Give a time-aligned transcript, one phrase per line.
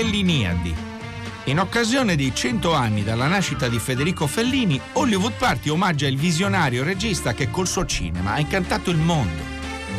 [0.00, 0.74] Felliniadi.
[1.44, 6.82] In occasione dei 100 anni dalla nascita di Federico Fellini, Hollywood Party omaggia il visionario
[6.82, 9.42] regista che col suo cinema ha incantato il mondo.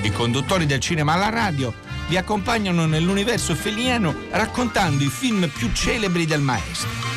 [0.01, 1.71] I conduttori del cinema alla radio
[2.07, 7.10] vi accompagnano nell'universo felliniano raccontando i film più celebri del maestro.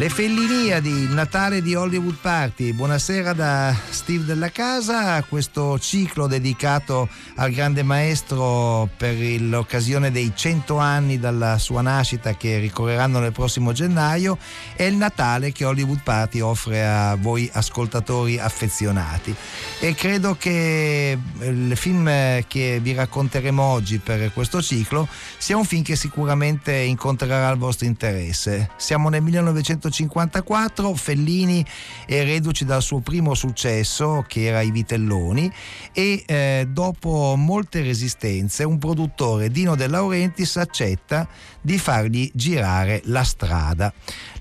[0.00, 2.72] Le Felliniadi, il Natale di Hollywood Party.
[2.72, 10.78] Buonasera da Steve della Casa, questo ciclo dedicato al grande maestro per l'occasione dei 100
[10.78, 14.38] anni dalla sua nascita che ricorreranno nel prossimo gennaio
[14.74, 19.34] è il Natale che Hollywood Party offre a voi ascoltatori affezionati.
[19.80, 22.06] E credo che il film
[22.46, 27.86] che vi racconteremo oggi per questo ciclo sia un film che sicuramente incontrerà il vostro
[27.86, 28.70] interesse.
[28.78, 31.64] Siamo nel 1900 1954 Fellini
[32.06, 35.52] è reduce dal suo primo successo che era I Vitelloni
[35.92, 41.28] e eh, dopo molte resistenze un produttore Dino De Laurentiis accetta
[41.60, 43.92] di fargli girare La strada.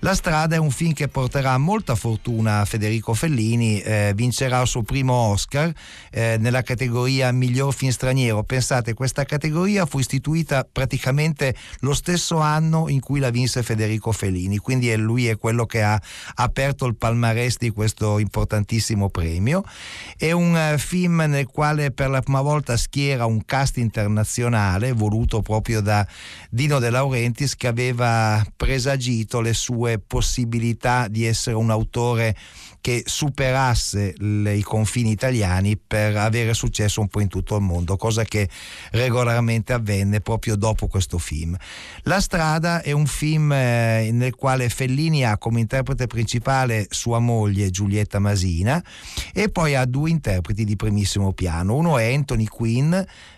[0.01, 4.67] La strada è un film che porterà molta fortuna a Federico Fellini, eh, vincerà il
[4.67, 5.71] suo primo Oscar
[6.09, 8.43] eh, nella categoria miglior film straniero.
[8.43, 14.57] Pensate, questa categoria fu istituita praticamente lo stesso anno in cui la vinse Federico Fellini,
[14.57, 16.01] quindi è lui è quello che ha
[16.35, 19.63] aperto il palmarès di questo importantissimo premio.
[20.15, 25.41] È un uh, film nel quale per la prima volta schiera un cast internazionale voluto
[25.41, 26.07] proprio da
[26.49, 32.35] Dino De Laurentiis che aveva presagito le sue possibilità di essere un autore
[32.81, 37.97] che superasse le, i confini italiani per avere successo un po' in tutto il mondo,
[37.97, 38.49] cosa che
[38.91, 41.55] regolarmente avvenne proprio dopo questo film.
[42.03, 47.69] La strada è un film eh, nel quale Fellini ha come interprete principale sua moglie
[47.69, 48.83] Giulietta Masina
[49.33, 51.75] e poi ha due interpreti di primissimo piano.
[51.75, 52.95] Uno è Anthony Quinn,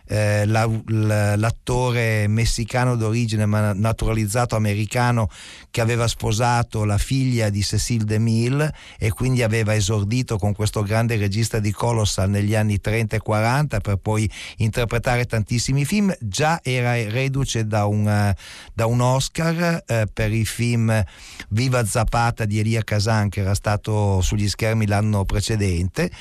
[0.07, 5.29] eh, la, la, l'attore messicano d'origine ma naturalizzato americano
[5.69, 11.15] che aveva sposato la figlia di Cecile DeMille e quindi aveva esordito con questo grande
[11.15, 16.93] regista di Colossal negli anni 30 e 40 per poi interpretare tantissimi film, già era
[17.09, 18.39] reduce da un, uh,
[18.73, 21.03] da un Oscar uh, per il film
[21.49, 26.11] Viva Zapata di Elia Kazan che era stato sugli schermi l'anno precedente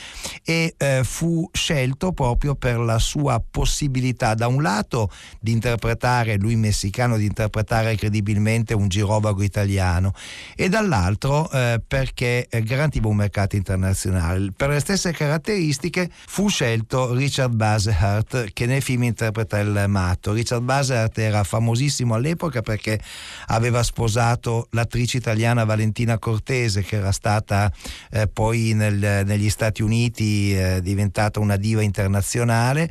[0.44, 5.10] e uh, fu scelto proprio per la sua possibilità da un lato
[5.41, 10.12] di interpretare, lui messicano, di interpretare credibilmente un girovago italiano
[10.54, 14.52] e dall'altro eh, perché garantiva un mercato internazionale.
[14.54, 20.32] Per le stesse caratteristiche fu scelto Richard Basehart che nel film interpreta il matto.
[20.32, 23.00] Richard Basehart era famosissimo all'epoca perché
[23.46, 27.72] aveva sposato l'attrice italiana Valentina Cortese che era stata
[28.10, 32.90] eh, poi nel, negli Stati Uniti eh, diventata una diva internazionale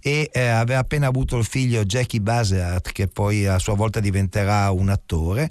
[0.00, 4.70] e eh, aveva appena avuto il figlio Jackie Baseart che poi a sua volta diventerà
[4.70, 5.48] un attore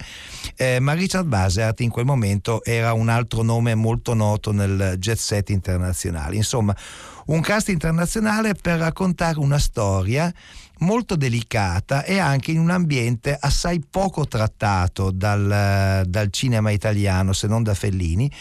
[0.55, 5.17] eh, ma Richard Baseart in quel momento era un altro nome molto noto nel jet
[5.17, 6.75] set internazionale insomma
[7.27, 10.33] un cast internazionale per raccontare una storia
[10.79, 17.47] molto delicata e anche in un ambiente assai poco trattato dal, dal cinema italiano se
[17.47, 18.31] non da Fellini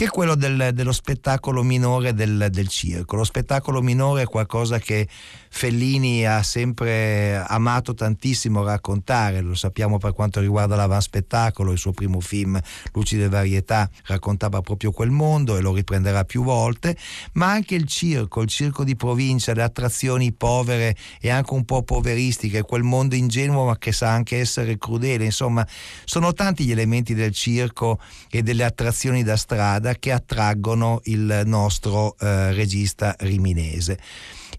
[0.00, 3.16] che è quello del, dello spettacolo minore del, del, circo.
[3.16, 5.06] Lo spettacolo minore è qualcosa che
[5.52, 12.20] Fellini ha sempre amato tantissimo raccontare, lo sappiamo per quanto riguarda l'avanspettacolo, il suo primo
[12.20, 12.58] film
[12.92, 16.96] Lucide Varietà raccontava proprio quel mondo e lo riprenderà più volte,
[17.34, 21.82] ma anche il circo, il circo di provincia, le attrazioni povere e anche un po'
[21.82, 25.66] poveristiche, quel mondo ingenuo ma che sa anche essere crudele, insomma
[26.04, 28.00] sono tanti gli elementi del circo
[28.30, 33.98] e delle attrazioni da strada strada che attraggono il nostro eh, regista riminese.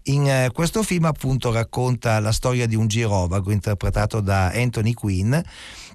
[0.04, 5.36] In eh, questo film appunto racconta la storia di un girovago interpretato da Anthony Quinn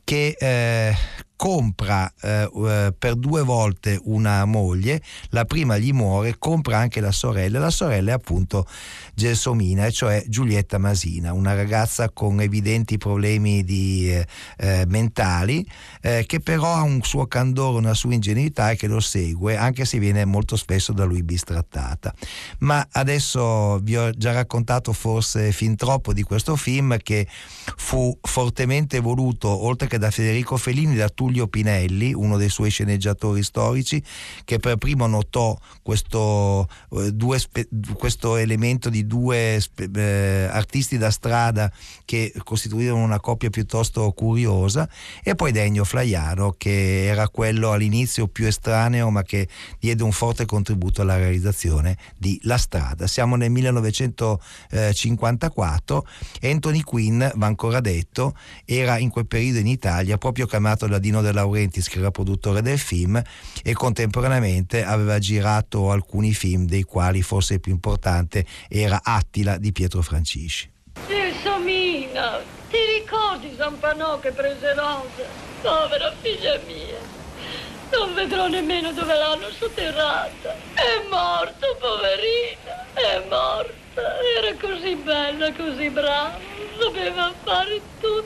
[0.03, 0.95] che eh,
[1.37, 7.11] compra eh, eh, per due volte una moglie, la prima gli muore, compra anche la
[7.11, 8.65] sorella, la sorella è appunto
[9.13, 14.25] Gelsomina, cioè Giulietta Masina, una ragazza con evidenti problemi di, eh,
[14.57, 15.65] eh, mentali,
[16.01, 19.85] eh, che però ha un suo candore, una sua ingenuità e che lo segue, anche
[19.85, 22.13] se viene molto spesso da lui bistrattata.
[22.59, 27.27] Ma adesso vi ho già raccontato forse fin troppo di questo film che
[27.75, 32.69] fu fortemente voluto, oltre che da Federico Fellini, da tutti Tullio Pinelli, uno dei suoi
[32.69, 34.01] sceneggiatori storici,
[34.45, 37.37] che per primo notò questo, eh, due,
[37.97, 39.61] questo elemento di due
[39.95, 41.69] eh, artisti da strada
[42.05, 44.87] che costituivano una coppia piuttosto curiosa,
[45.21, 49.49] e poi Degno Flaiano, che era quello all'inizio più estraneo, ma che
[49.79, 53.05] diede un forte contributo alla realizzazione di La Strada.
[53.05, 56.07] Siamo nel 1954
[56.43, 58.33] Anthony Quinn, va ancora detto,
[58.63, 62.61] era in quel periodo in Italia proprio chiamato da Dino De Laurentiis che era produttore
[62.61, 63.21] del film
[63.63, 69.71] e contemporaneamente aveva girato alcuni film dei quali forse il più importante era Attila di
[69.71, 70.69] Pietro Francisci.
[71.07, 75.45] Gelsomina, ti ricordi Zampanò che prese Rosa?
[75.61, 77.15] Povera figlia mia.
[77.91, 80.55] Non vedrò nemmeno dove l'hanno sotterrata.
[80.73, 82.85] È morto, poverina.
[82.93, 84.19] È morta.
[84.37, 86.37] Era così bella, così brava.
[86.79, 88.25] Sapeva fare tutto.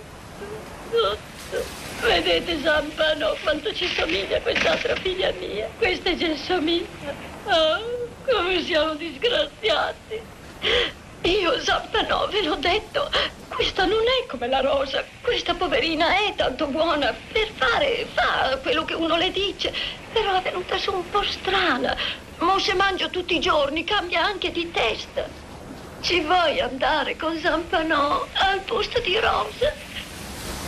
[0.89, 1.80] Tutto.
[2.01, 5.69] Vedete Zampano quanto ci somiglia quest'altra figlia mia.
[5.77, 6.87] Questa è Gelsomina.
[7.45, 10.19] Oh, come siamo disgraziati.
[11.21, 13.07] Io, Zampano, ve l'ho detto,
[13.49, 15.03] questa non è come la rosa.
[15.21, 19.71] Questa poverina è tanto buona per fare, fa quello che uno le dice.
[20.11, 21.95] Però è venuta su un po' strana.
[22.39, 25.27] Mo se mangio tutti i giorni cambia anche di testa.
[26.01, 29.90] Ci vuoi andare con Zampanò al posto di Rosa?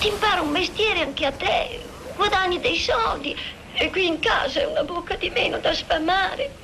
[0.03, 3.33] Ti impara un mestiere anche a te, guadagni dei soldi
[3.77, 6.57] e qui in casa è una bocca di meno da sfamare.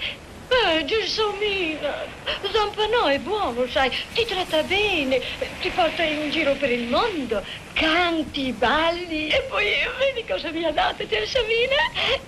[0.51, 2.05] Eh, Gelsomina,
[2.51, 5.21] Zampanò è buono, sai, ti tratta bene,
[5.61, 7.43] ti porta in giro per il mondo,
[7.73, 9.67] canti, balli e poi
[9.99, 11.75] vedi cosa mi ha dato Gelsomina?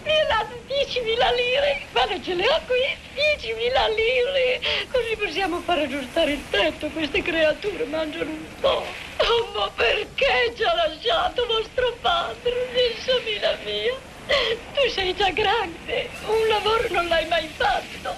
[0.04, 5.80] Mi ha dato 10.000 lire, guarda ce le ho qui, 10.000 lire, così possiamo far
[5.80, 8.86] aggiustare il tetto, queste creature mangiano un po'.
[9.18, 14.11] Oh, ma perché ci ha lasciato vostro padre, Gelsomina mia?
[14.74, 18.16] Tu sei già grande, un lavoro non l'hai mai fatto.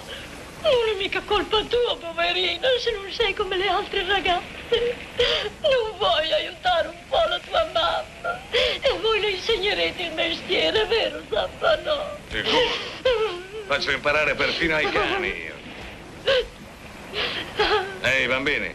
[0.62, 4.96] Non è mica colpa tua, poverina, se non sei come le altre ragazze.
[5.60, 8.40] Non vuoi aiutare un po' la tua mamma?
[8.50, 12.16] E voi le insegnerete il mestiere, vero, Zampano?
[12.30, 12.58] Sicuro.
[13.66, 15.52] Faccio imparare perfino ai cani.
[18.00, 18.74] Ehi, bambini.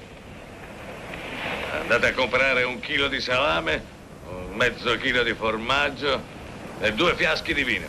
[1.80, 3.84] Andate a comprare un chilo di salame,
[4.28, 6.38] un mezzo chilo di formaggio
[6.80, 7.88] e due fiaschi di vino.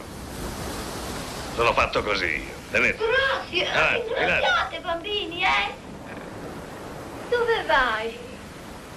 [1.55, 2.59] Sono fatto così io.
[2.71, 3.05] Tenete.
[3.05, 3.69] Grazie.
[3.71, 5.73] Ah, Graziate, bambini, eh?
[7.29, 8.19] Dove vai?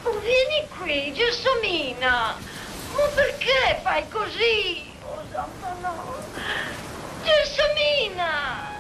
[0.04, 2.36] Oh, vieni qui, Gelsomina.
[2.96, 4.92] Ma perché fai così?
[5.04, 6.16] Oh, santo no.
[7.24, 8.73] Gelsomina!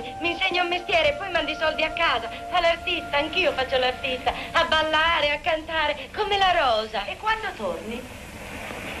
[0.00, 2.28] Lavorare, mi insegno un mestiere, poi mandi i soldi a casa.
[2.50, 4.32] Fa l'artista, anch'io faccio l'artista.
[4.52, 7.04] A ballare, a cantare, come la rosa.
[7.06, 8.00] E quando torni?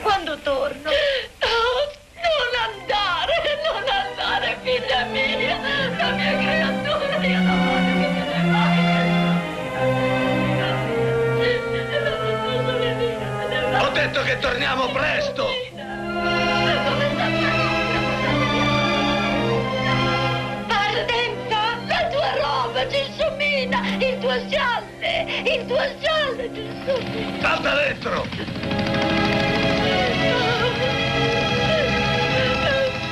[0.02, 0.90] Quando torno?
[0.90, 3.32] Oh, non andare,
[3.64, 5.58] non andare, figlia mia.
[5.96, 8.78] La mia creatura, io non voglio che te ne vai.
[13.82, 15.59] Ho detto che torniamo presto!
[23.60, 27.40] Gelsomina, il tuo scialle, il tuo scialle, Gelsomina.
[27.40, 28.26] Salta dentro!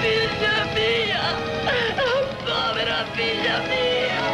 [0.01, 1.21] Figlia mia,
[2.45, 4.27] povera figlia mia.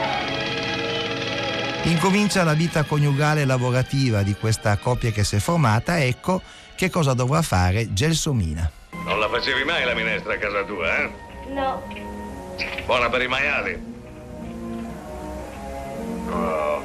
[1.84, 6.40] Incomincia la vita coniugale e lavorativa di questa coppia che si è formata, ecco
[6.76, 8.70] che cosa dovrà fare Gelsomina.
[9.04, 11.10] Non la facevi mai la minestra a casa tua, eh?
[11.48, 11.82] No.
[12.86, 13.93] Buona per i maiali.
[16.30, 16.82] Oh.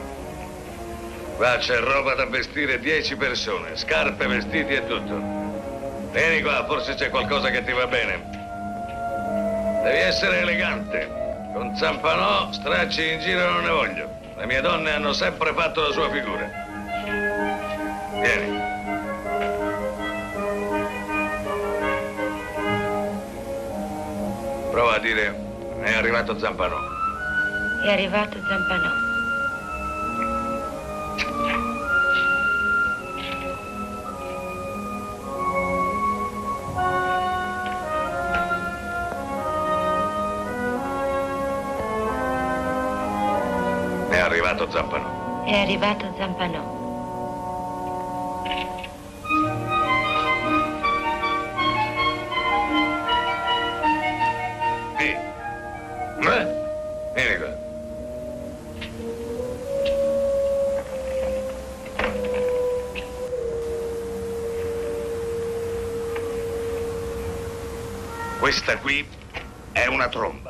[1.36, 5.38] Qua c'è roba da vestire dieci persone, scarpe, vestiti e tutto.
[6.12, 8.28] Vieni qua, forse c'è qualcosa che ti va bene.
[9.84, 11.18] Devi essere elegante.
[11.54, 14.10] Con Zampanò stracci in giro non ne voglio.
[14.36, 16.50] Le mie donne hanno sempre fatto la sua figura.
[18.22, 18.58] Vieni.
[24.72, 25.36] Prova a dire,
[25.82, 26.78] è arrivato Zampanò.
[27.84, 29.09] È arrivato Zampanò.
[44.60, 45.44] arrivato Zampano.
[45.46, 46.78] È arrivato Zampano.
[48.46, 48.68] Eh,
[68.40, 69.06] Questa qui
[69.74, 70.49] è una tromba.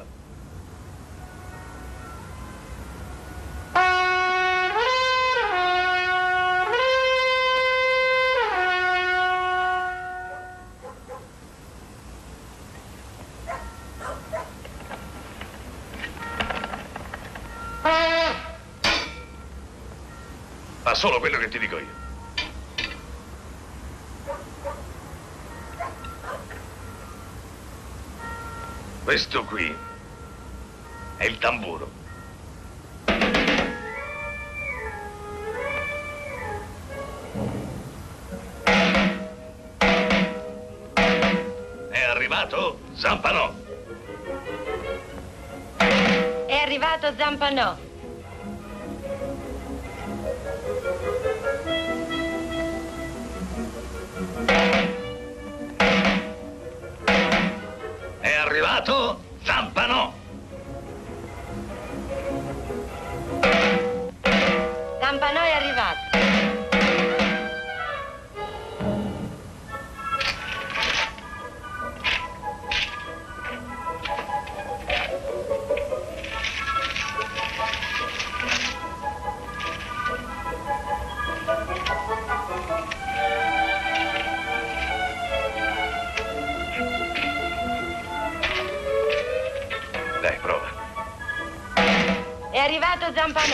[29.20, 29.76] Questo qui
[31.18, 31.92] è il tamburo.
[41.90, 43.54] È arrivato Zampanò.
[46.46, 47.88] È arrivato Zampanò.
[93.29, 93.45] 十八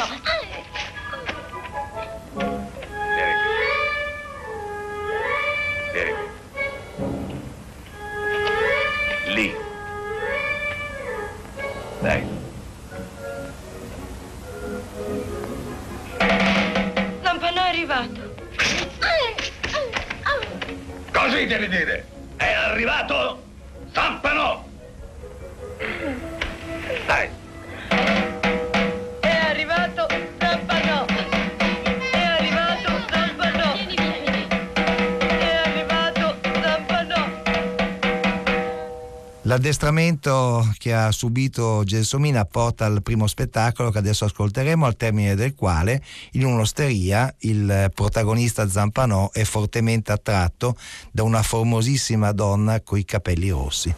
[39.65, 45.55] L'addestramento che ha subito Gelsomina porta al primo spettacolo che adesso ascolteremo, al termine del
[45.55, 46.03] quale,
[46.33, 50.77] in un'osteria, il protagonista Zampanò è fortemente attratto
[51.11, 53.91] da una formosissima donna coi capelli rossi.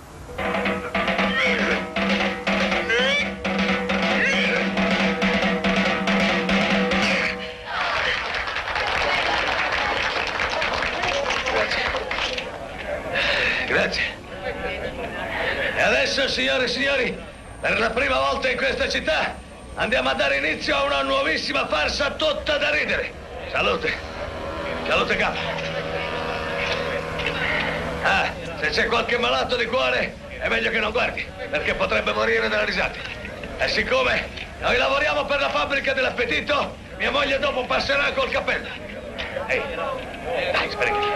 [13.67, 14.26] Grazie.
[15.87, 17.17] Adesso, signore e signori,
[17.61, 19.35] per la prima volta in questa città
[19.75, 23.13] andiamo a dare inizio a una nuovissima farsa tutta da ridere.
[23.49, 23.93] Salute.
[24.85, 25.37] Salute capo.
[28.03, 28.29] Ah,
[28.59, 32.65] se c'è qualche malato di cuore è meglio che non guardi, perché potrebbe morire dalle
[32.65, 32.99] risate.
[33.57, 34.27] E siccome
[34.59, 38.67] noi lavoriamo per la fabbrica dell'appetito, mia moglie dopo passerà col cappello.
[39.47, 39.61] Ehi,
[40.51, 41.07] dai, sbrigati.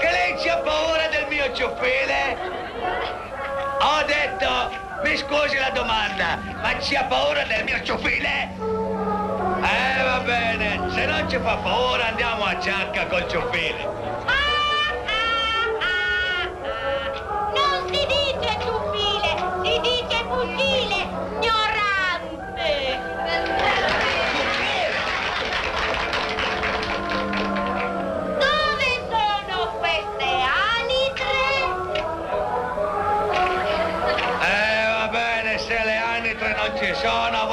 [0.00, 2.36] Che lei c'ha paura del mio ciuffile?
[3.80, 8.50] Ho detto, mi scusi la domanda, ma c'ha paura del mio ciuffile?
[9.62, 10.90] Eh, va bene.
[10.90, 14.21] Se non ci fa paura andiamo a ciacca col ciuffile.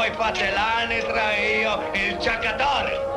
[0.10, 3.09] Voi fate l'anitra e io il ciaccatore.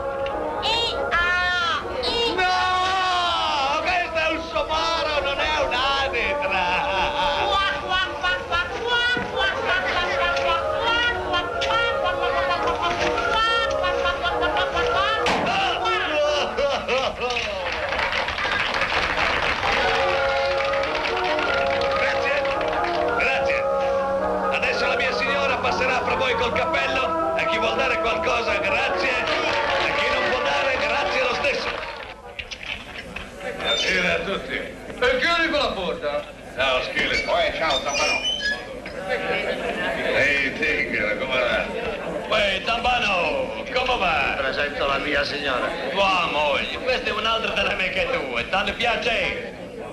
[43.99, 44.35] Va?
[44.39, 45.69] Presento la mia signora.
[45.91, 49.53] Tua moglie, questa è un'altra delle amiche tue, tanto piacere.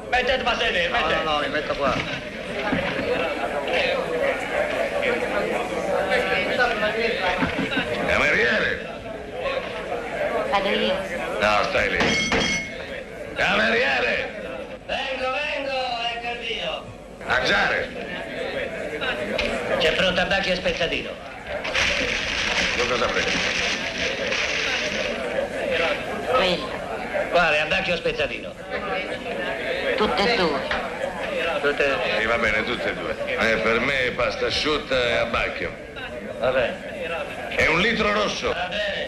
[0.10, 1.24] Mettete a sedere, No, no, mettete.
[1.24, 1.94] no, mi metto qua.
[8.08, 8.88] Cameriere?
[10.52, 10.94] Vado io.
[11.40, 11.98] No, stai lì.
[13.36, 14.30] Cameriere!
[14.86, 15.78] Vengo, vengo,
[16.14, 16.84] ecco Dio.
[17.26, 17.88] Mangiare!
[19.80, 21.29] C'è pronto abbacchio e spezzatino.
[22.90, 23.32] Cosa prendi?
[26.36, 26.70] Questo.
[27.30, 28.52] Quale, abbacchio o spezzatino?
[29.96, 30.60] Tutte e due.
[31.62, 31.98] Tutte...
[32.20, 33.16] Sì, va bene, tutte e due.
[33.26, 35.72] Eh, per me pasta asciutta e abbacchio.
[36.40, 37.58] Va bene.
[37.58, 38.48] E un litro rosso.
[38.48, 38.99] Va bene.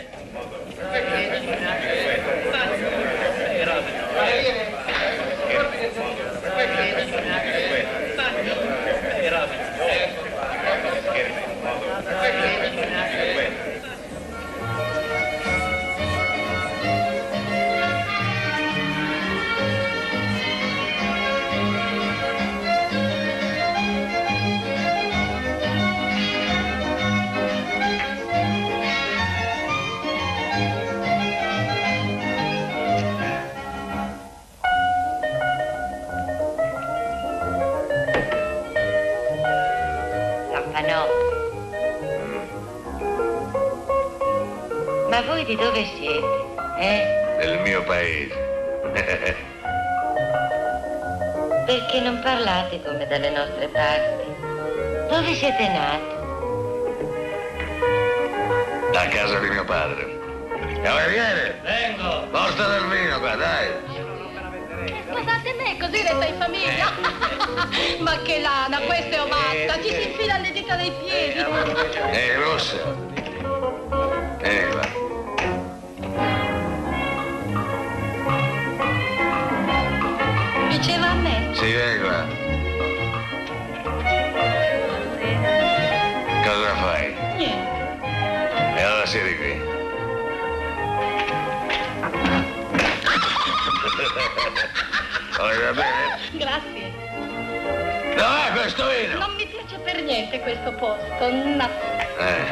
[45.42, 46.46] Voi di dove siete?
[46.78, 47.38] Eh?
[47.40, 48.36] Del mio paese.
[51.66, 54.24] Perché non parlate come dalle nostre parti?
[55.10, 56.20] Dove siete nati?
[58.92, 60.20] Da casa di mio padre.
[60.84, 61.60] Cameriere!
[61.64, 62.28] Vengo.
[62.32, 63.70] Porta del vino qua, dai!
[65.10, 66.92] Scusate me, così resta in famiglia.
[68.00, 71.40] Ma che lana, questa è omatta, ci si infila alle dita dei piedi.
[72.12, 73.21] Ehi, rossa!
[95.42, 96.20] Va bene?
[96.34, 96.94] Grazie.
[98.16, 99.18] Dov'è questo vino?
[99.18, 101.32] Non mi piace per niente questo posto.
[101.32, 101.68] No.
[102.20, 102.46] Eh,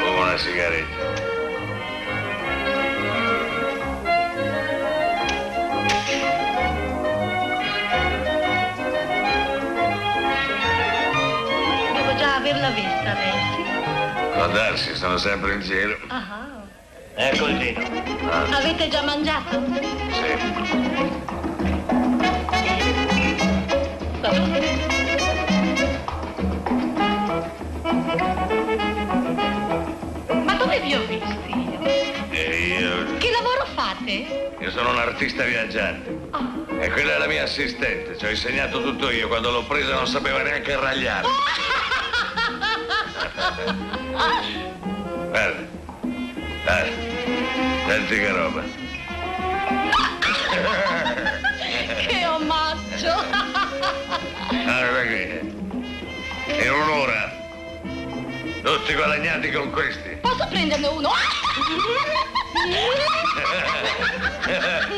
[0.00, 1.30] fumo una sigaretta.
[11.94, 13.30] Devo già averla vista sì?
[14.34, 15.96] Può darsi, sono sempre in cielo.
[16.06, 16.62] Ah.
[17.14, 17.80] Ecco il vino.
[18.30, 19.60] Avete già mangiato?
[20.12, 21.21] Sì.
[34.02, 34.50] Fate?
[34.58, 36.18] io sono un artista viaggiante.
[36.30, 36.50] Ah.
[36.80, 38.18] E quella è la mia assistente.
[38.18, 39.28] Ci ho insegnato tutto io.
[39.28, 41.26] Quando l'ho presa non sapeva neanche ragliare.
[45.30, 45.66] Guarda.
[46.64, 46.92] Dai.
[47.86, 48.62] Senti che roba.
[52.06, 53.24] Che omaggio!
[54.48, 55.40] Guarda qui.
[56.46, 57.32] In un'ora.
[58.62, 60.16] Tutti guadagnati con questi.
[60.20, 61.10] Posso prenderne uno?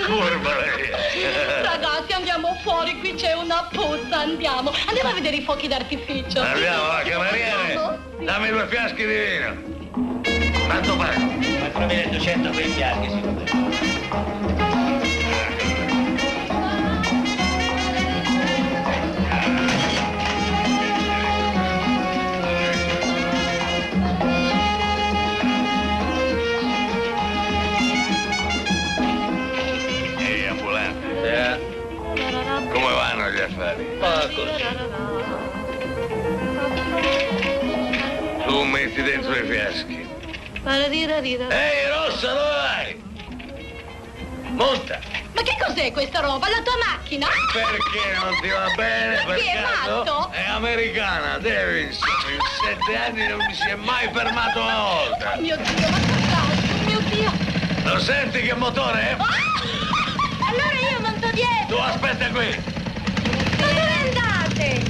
[0.05, 0.90] Furba lei.
[1.62, 4.72] Ragazzi, andiamo fuori, qui c'è una puzza, andiamo.
[4.87, 6.40] Andiamo a vedere i fuochi d'artificio.
[6.40, 7.98] Andiamo, va, cameriere.
[8.20, 9.72] Dammi due fiaschi di vino.
[10.66, 11.20] Quanto pago?
[11.20, 14.73] 4.200 per i fiaschi, signore.
[33.74, 34.52] Così.
[38.46, 40.08] Tu metti dentro i fiaschi.
[41.50, 43.02] Ehi, Rossa, dove vai?
[44.50, 44.98] Monta.
[45.34, 46.48] Ma che cos'è questa roba?
[46.48, 47.26] La tua macchina?
[47.52, 49.24] Perché non ti va bene?
[49.26, 50.30] Ma chi è matto?
[50.30, 52.08] È americana, Davidson.
[52.32, 55.32] In sette anni non mi si è mai fermato una volta.
[55.37, 56.84] Oh mio Dio, ma cos'altro?
[56.84, 57.32] Mio Dio!
[57.82, 59.16] Lo senti che motore è?
[59.18, 59.52] Ah!
[60.48, 61.82] Allora io monto Tu dietro!
[61.82, 62.62] aspetta qui.
[63.58, 64.82] Ma dove andate?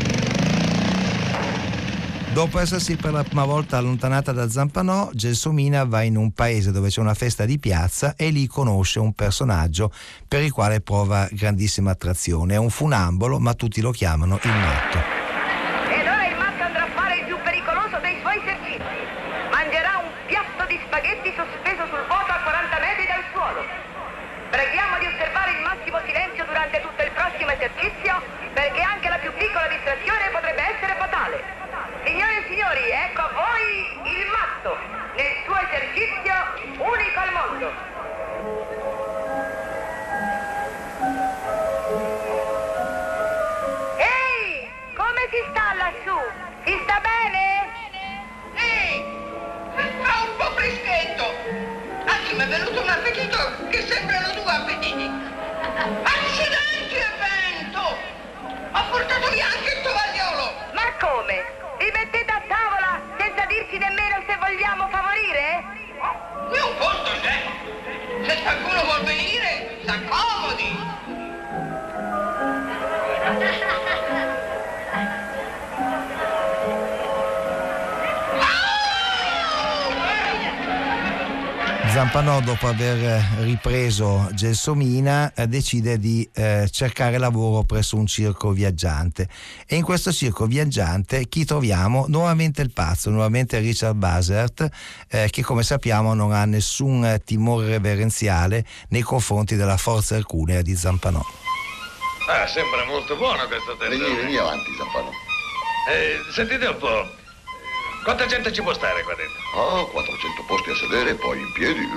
[2.35, 6.88] Dopo essersi per la prima volta allontanata da Zampanò, Gelsomina va in un paese dove
[6.88, 9.92] c'è una festa di piazza e lì conosce un personaggio
[10.27, 12.55] per il quale prova grandissima attrazione.
[12.55, 15.24] È un funambolo, ma tutti lo chiamano il matto.
[53.14, 55.09] Appetito che sembrano due appetiti.
[56.03, 57.81] Accidenti e vento!
[58.72, 60.53] Ho portato via anche il tovagliolo.
[60.72, 61.44] Ma come?
[61.79, 65.64] Vi mettete a tavola senza dirci nemmeno se vogliamo favorire?
[66.48, 67.42] Qui un posto c'è.
[68.27, 70.83] Se qualcuno vuol venire, s'accomodi.
[81.95, 89.29] Zampanò, dopo aver ripreso Gelsomina, eh, decide di eh, cercare lavoro presso un circo viaggiante.
[89.65, 92.07] E in questo circo viaggiante chi troviamo?
[92.09, 94.69] Nuovamente il pazzo, nuovamente Richard Basert,
[95.09, 100.75] eh, che come sappiamo non ha nessun timore reverenziale nei confronti della forza erculea di
[100.75, 101.25] Zampanò.
[102.29, 104.21] Ah, sembra molto buono questo Vieni, tendone.
[104.21, 105.11] vieni avanti, Zampano.
[105.89, 107.23] Eh, sentite un po'.
[108.05, 109.40] Quanta gente ci può stare qua dentro?
[109.55, 111.88] Oh, 400 posti a sedere, poi in piedi.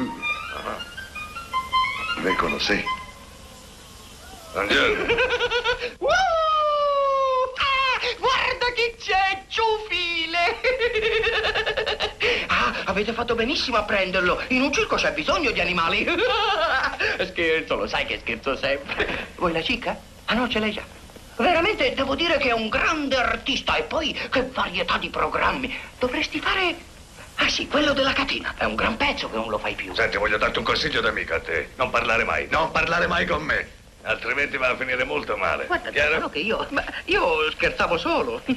[2.21, 2.81] Vengono sei.
[4.53, 5.03] Buongiorno.
[5.99, 6.07] Uh!
[7.57, 10.61] Ah, guarda chi c'è, ciufile!
[12.47, 14.41] ah, avete fatto benissimo a prenderlo.
[14.47, 16.07] In un circo c'è bisogno di animali.
[17.29, 19.33] scherzo, lo sai che scherzo sempre.
[19.35, 19.99] Vuoi la cicca?
[20.23, 20.96] Ah no, ce l'hai già.
[21.37, 25.75] Veramente devo dire che è un grande artista e poi che varietà di programmi.
[25.99, 26.75] Dovresti fare...
[27.35, 28.55] Ah sì, quello della catena.
[28.57, 29.93] È un gran pezzo che non lo fai più.
[29.93, 31.69] Senti, voglio darti un consiglio d'amico a te.
[31.75, 33.69] Non parlare mai, non parlare mai con me.
[34.01, 35.65] Altrimenti va a finire molto male.
[35.65, 36.29] Guarda, Chiaro?
[36.29, 36.65] che io...
[36.71, 38.41] Ma io scherzavo solo.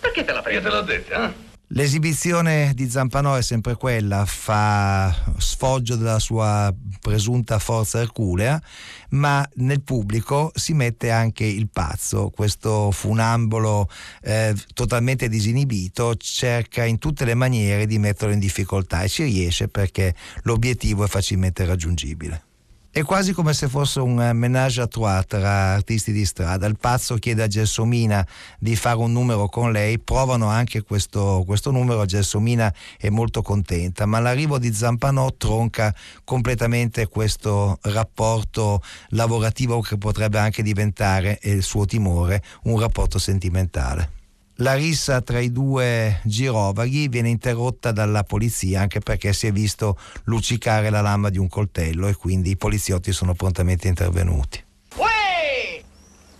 [0.00, 0.68] Perché te la Io prendo?
[0.68, 1.53] te l'ho detto, eh?
[1.76, 8.62] L'esibizione di Zampanò è sempre quella, fa sfoggio della sua presunta forza erculea,
[9.10, 13.88] ma nel pubblico si mette anche il pazzo, questo funambolo
[14.22, 19.66] eh, totalmente disinibito, cerca in tutte le maniere di metterlo in difficoltà e ci riesce
[19.66, 22.53] perché l'obiettivo è facilmente raggiungibile.
[22.94, 26.68] È quasi come se fosse un eh, ménage à trois tra artisti di strada.
[26.68, 28.24] Il pazzo chiede a Gelsomina
[28.60, 34.06] di fare un numero con lei, provano anche questo, questo numero, Gelsomina è molto contenta,
[34.06, 41.64] ma l'arrivo di Zampanò tronca completamente questo rapporto lavorativo che potrebbe anche diventare, è il
[41.64, 44.23] suo timore, un rapporto sentimentale.
[44.58, 49.98] La rissa tra i due girovaghi viene interrotta dalla polizia anche perché si è visto
[50.26, 54.62] luccicare la lama di un coltello e quindi i poliziotti sono prontamente intervenuti.
[54.94, 55.82] Uè!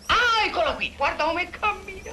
[0.06, 0.92] Ah, eccola qui!
[0.96, 2.12] Guarda come cammina!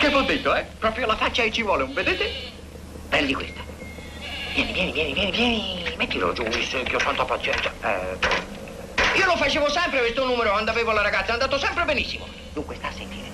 [0.00, 0.66] che v'ho detto, eh?
[0.76, 2.30] Proprio la faccia e ci vuole, un vedete?
[3.08, 3.60] Prendi questa.
[4.54, 5.94] Vieni, vieni, vieni, vieni, vieni.
[5.96, 7.72] Mettilo giù, il secchio, santa pazienza.
[7.82, 8.57] Eh.
[9.18, 12.28] Io lo facevo sempre questo numero quando avevo la ragazza, è andato sempre benissimo.
[12.52, 13.26] Dunque, sta a sentire.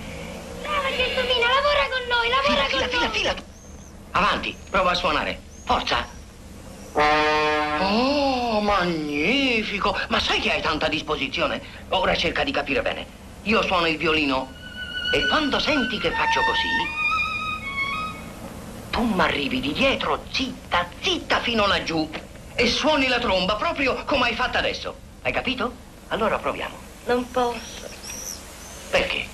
[0.62, 2.90] Brava Gelsomina, lavora con noi, lavora Fila, con fila, noi.
[2.90, 3.34] fila, fila.
[4.12, 5.40] Avanti, prova a suonare.
[5.66, 6.08] Forza.
[6.92, 9.94] Oh, magnifico!
[10.08, 11.60] Ma sai che hai tanta disposizione?
[11.90, 13.06] Ora cerca di capire bene.
[13.42, 14.50] Io suono il violino
[15.12, 16.68] e quando senti che faccio così,
[18.88, 22.08] tu mi arrivi di dietro, zitta, zitta fino laggiù
[22.54, 25.03] e suoni la tromba proprio come hai fatto adesso.
[25.24, 25.72] Hai capito?
[26.08, 26.76] Allora proviamo.
[27.06, 27.88] Non posso.
[28.90, 29.24] Perché?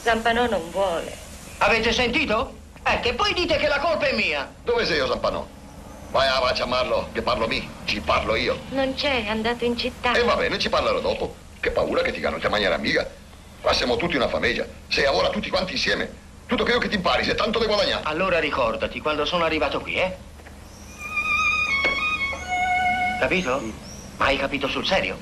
[0.00, 1.14] Zampanò non vuole.
[1.58, 2.56] Avete sentito?
[2.82, 4.50] Eh, che poi dite che la colpa è mia.
[4.64, 5.48] Dove sei io, Zampano?
[6.12, 8.58] Vai a chiamarlo, che parlo mi, ci parlo io.
[8.70, 10.14] Non c'è, è andato in città.
[10.14, 11.34] E va bene, ci parlerò dopo.
[11.60, 13.06] Che paura che ti non ti maniera amica.
[13.60, 14.64] Qua siamo tutti una famiglia.
[14.88, 16.10] Se ora tutti quanti insieme.
[16.46, 18.04] Tutto che io che ti impari, se tanto devo guadagnare.
[18.04, 20.16] Allora ricordati quando sono arrivato qui, eh?
[23.20, 23.85] Capito?
[24.18, 25.18] Ma hai capito sul serio?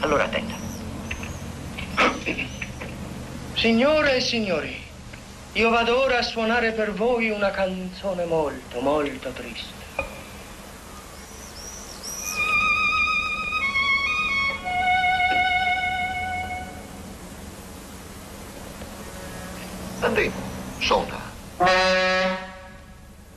[0.00, 0.54] Allora attenta.
[3.54, 4.84] Signore e signori,
[5.52, 9.74] io vado ora a suonare per voi una canzone molto, molto triste.
[20.00, 20.34] Andremo,
[20.78, 21.18] suona.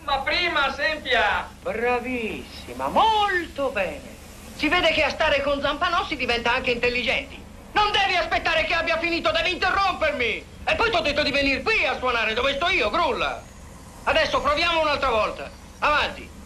[0.03, 1.49] Ma prima sempia!
[1.61, 4.18] Bravissima, molto bene.
[4.59, 7.41] Si vede che a stare con Zampanò si diventa anche intelligenti.
[7.71, 10.45] Non devi aspettare che abbia finito, devi interrompermi!
[10.65, 13.41] E poi ti ho detto di venire qui a suonare dove sto io, grulla!
[14.03, 15.49] Adesso proviamo un'altra volta.
[15.79, 16.38] Avanti.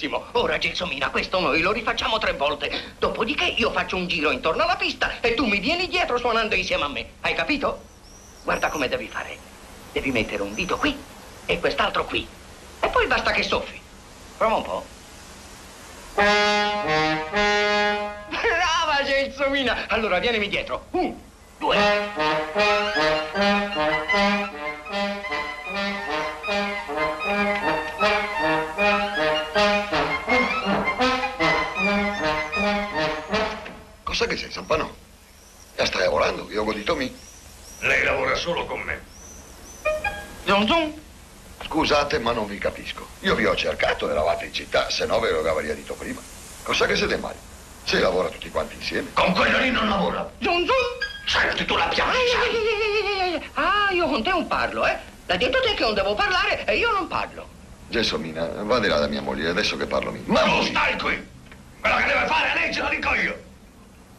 [0.00, 0.24] Benissimo.
[0.32, 2.94] Ora, Gelsomina, questo noi lo rifacciamo tre volte.
[2.98, 6.84] Dopodiché io faccio un giro intorno alla pista e tu mi vieni dietro suonando insieme
[6.84, 7.06] a me.
[7.20, 7.82] Hai capito?
[8.42, 9.36] Guarda come devi fare.
[9.92, 10.96] Devi mettere un dito qui
[11.44, 12.26] e quest'altro qui.
[12.80, 13.78] E poi basta che soffi.
[14.38, 14.84] Prova un po'.
[16.14, 16.32] Brava,
[19.04, 19.84] Gelsomina!
[19.88, 20.86] Allora, vienimi dietro.
[20.92, 21.14] Un,
[21.58, 21.76] due.
[34.20, 34.94] Cos'è che sei, Zampano?
[35.78, 37.10] Ya stai lavorando, io ho godito mi.
[37.78, 39.00] Lei lavora solo con me.
[40.44, 41.02] Zun zun.
[41.64, 43.06] Scusate, ma non vi capisco.
[43.20, 46.20] Io vi ho cercato, eravate in città, se no ve lo avrei detto prima.
[46.64, 47.36] Cos'è che siete male?
[47.84, 49.08] Si lavora tutti quanti insieme.
[49.14, 50.30] Con quello lì non lavora.
[50.42, 50.98] Zun zun.
[51.26, 53.50] Senti, tu la piangi, sai?
[53.54, 54.98] Ah, io con te non parlo, eh?
[55.24, 57.48] L'ha detto te che non devo parlare e io non parlo.
[57.88, 60.22] Gelsomina, va di là da mia moglie, adesso che parlo mi.
[60.26, 61.26] Ma non stai qui!
[61.80, 63.48] Quello che deve fare lei ce lo dico io!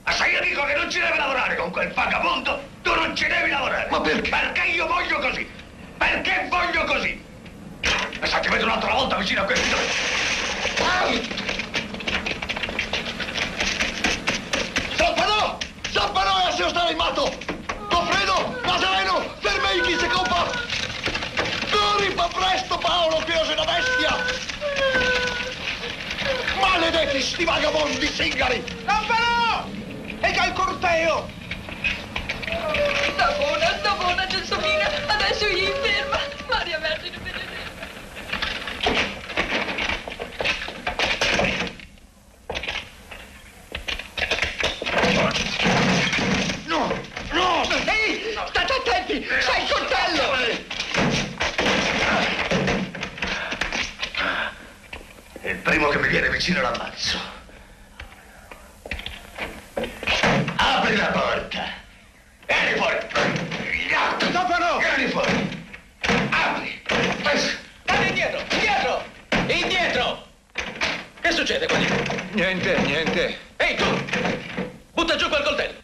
[0.03, 3.27] Ma se io dico che non ci deve lavorare con quel vagabondo, tu non ci
[3.27, 3.87] devi lavorare!
[3.89, 4.29] Ma perché?
[4.29, 5.49] Perché io voglio così!
[5.97, 7.23] Perché voglio così!
[8.19, 9.79] E se ti vedo un'altra volta vicino a questi due...
[14.95, 15.57] Zampano!
[15.91, 17.37] Zampano, ja se ostali matto!
[17.89, 20.49] Goffredo, Nazareno, fermei chi se copa!
[21.69, 24.17] Corri, fa presto Paolo, che io sono una bestia!
[26.59, 28.63] Maledetti sti vagabondi zingari!
[28.85, 29.69] Campano!
[31.01, 31.27] Corteo!
[33.15, 34.89] Sta buona, Gelsomina.
[35.07, 36.19] Adesso gli inferma.
[36.47, 37.89] Maria Vergine benedetta.
[46.65, 46.99] No!
[47.31, 47.63] No!
[47.85, 49.25] Ehi, state attenti!
[49.25, 50.69] C'è il coltello!
[55.43, 57.39] Il primo che mi viene vicino l'ammazzo.
[60.55, 61.63] Apri la porta!
[62.45, 62.97] Vieni fuori!
[64.31, 64.77] Zampano!
[64.77, 65.65] Vieni fuori!
[66.29, 66.81] Apri!
[67.83, 68.39] State indietro!
[68.51, 69.03] Indietro!
[69.47, 70.27] Indietro!
[71.21, 72.15] Che succede qua dentro?
[72.31, 73.37] Niente, niente.
[73.57, 73.85] Ehi, tu!
[74.93, 75.79] Butta giù quel coltello!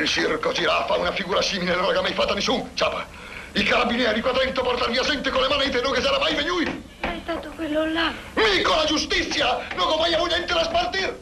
[0.00, 3.06] Il circo giraffa, una figura simile non l'ha mai fatta nessuno, ciapa!
[3.52, 6.70] I carabinieri qua dentro portano via gente con le manette, non che sarà mai venuto!
[7.02, 8.12] Ma è stato quello là.
[8.34, 9.58] Mico la giustizia!
[9.76, 11.20] Non vogliamo niente da spartire!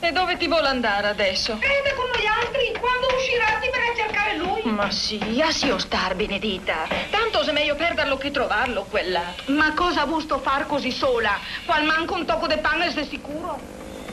[0.00, 1.58] E dove ti vuole andare adesso?
[1.58, 4.62] Crede con noi altri, quando uscirà ti verrà a cercare lui.
[4.62, 6.86] Ma sì, lascio star, Benedita.
[7.10, 9.34] Tanto se meglio perderlo che trovarlo, quella.
[9.46, 11.38] Ma cosa ha gusto far così sola?
[11.66, 13.58] Qual manco un tocco de pane, sei sicuro?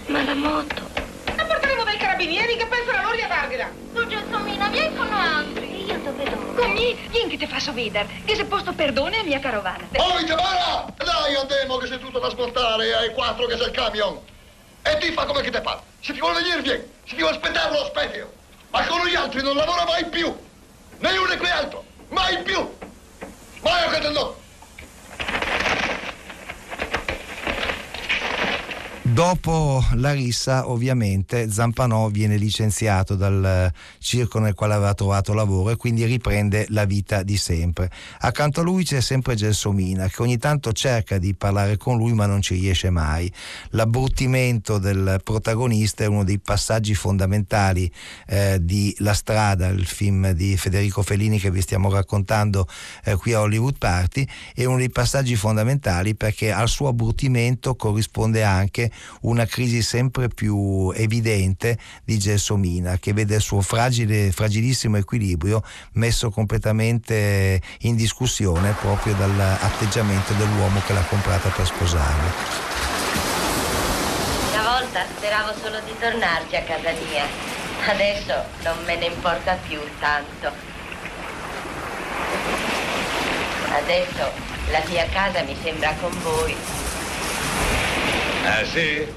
[0.07, 0.89] Ma la moto.
[1.35, 3.83] La porteremo dai carabinieri che pensano loro a dargliela.
[4.69, 5.53] Vieni con noi.
[5.57, 6.53] E io dove devo?
[6.53, 8.07] Con me, vieni che ti faccio vedere.
[8.25, 9.87] Che se posto perdone a mia carovana.
[9.95, 10.85] Oi, Tamara!
[10.97, 14.19] Dai, andiamo che sei tutto da smontare, hai quattro che sei il camion!
[14.83, 15.79] E ti fa come che te pare.
[15.99, 16.83] Se ti vuole venire, vieni.
[17.05, 18.23] Se ti vuole aspettare, lo aspetti.
[18.69, 20.33] Ma con gli altri non lavora mai più.
[20.99, 21.83] Né uno né quell'altro.
[22.09, 22.77] Mai più.
[23.61, 24.43] Mai che te no.
[29.15, 35.77] Dopo la rissa, ovviamente, Zampanò viene licenziato dal circo nel quale aveva trovato lavoro e
[35.77, 37.89] quindi riprende la vita di sempre.
[38.19, 42.25] Accanto a lui c'è sempre Gelsomina, che ogni tanto cerca di parlare con lui, ma
[42.25, 43.31] non ci riesce mai.
[43.69, 47.89] L'abbruttimento del protagonista è uno dei passaggi fondamentali
[48.27, 52.67] eh, di La strada, il film di Federico Fellini che vi stiamo raccontando
[53.05, 58.43] eh, qui a Hollywood Party, è uno dei passaggi fondamentali perché al suo abbruttimento corrisponde
[58.43, 65.63] anche una crisi sempre più evidente di Gelsomina che vede il suo fragile, fragilissimo equilibrio
[65.93, 72.29] messo completamente in discussione proprio dall'atteggiamento dell'uomo che l'ha comprata per sposarlo.
[74.51, 77.25] Una volta speravo solo di tornarci a casa mia.
[77.87, 80.51] Adesso non me ne importa più tanto.
[83.69, 84.31] Adesso
[84.71, 86.55] la mia casa mi sembra con voi.
[88.45, 89.11] Ah sì?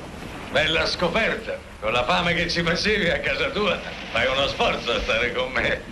[0.50, 1.58] Bella scoperta.
[1.80, 3.78] Con la fame che ci facevi a casa tua,
[4.10, 5.82] fai uno sforzo a stare con me.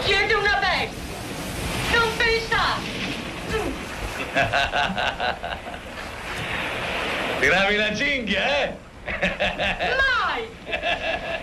[0.00, 1.98] Siete una bestia.
[1.98, 2.90] Non pensate.
[7.40, 8.76] Tiravi la cinghia, eh?
[9.96, 10.48] Mai!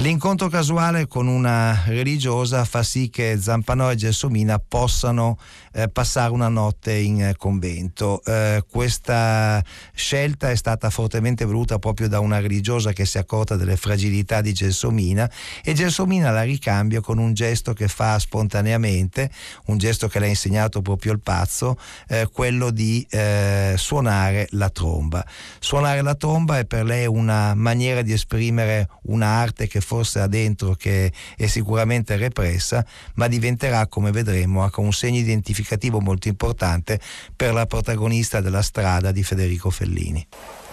[0.00, 5.38] L'incontro casuale con una religiosa fa sì che Zampanò e Gelsomina possano
[5.72, 8.22] eh, passare una notte in eh, convento.
[8.22, 13.56] Eh, questa scelta è stata fortemente voluta proprio da una religiosa che si è accorta
[13.56, 15.30] delle fragilità di Gelsomina
[15.64, 19.30] e Gelsomina la ricambia con un gesto che fa spontaneamente,
[19.66, 21.78] un gesto che le ha insegnato proprio il pazzo,
[22.08, 25.24] eh, quello di eh, suonare la tromba.
[25.58, 30.74] Suonare la tromba è per lei una maniera di esprimere un'arte che forse ha dentro,
[30.74, 36.98] che è sicuramente repressa, ma diventerà, come vedremo, anche un segno identificativo molto importante
[37.34, 40.26] per la protagonista della strada di Federico Fellini.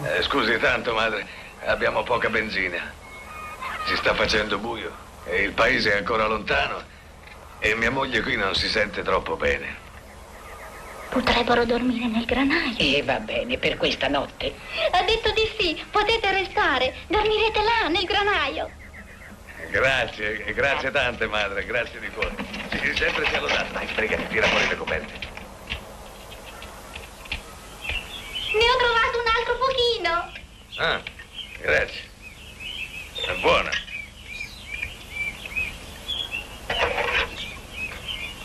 [0.03, 1.27] Eh, scusi tanto, madre,
[1.65, 2.91] abbiamo poca benzina.
[3.85, 4.91] Si sta facendo buio
[5.25, 6.81] e il paese è ancora lontano
[7.59, 9.81] e mia moglie qui non si sente troppo bene.
[11.09, 12.75] Potrebbero dormire nel granaio.
[12.79, 14.51] E va bene per questa notte.
[14.91, 16.95] Ha detto di sì, potete restare.
[17.07, 18.81] Dormirete là, nel granaio.
[19.73, 22.35] Grazie, grazie tante, madre, grazie di cuore.
[22.69, 23.73] Sì, sempre sia lodato.
[23.73, 25.13] Dai, pregati, tira fuori le coperte.
[28.53, 30.31] Ne ho trovato un altro pochino.
[30.77, 31.01] Ah,
[31.59, 32.01] grazie.
[33.25, 33.71] È buona.